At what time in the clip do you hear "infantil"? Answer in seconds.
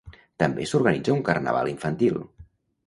1.77-2.21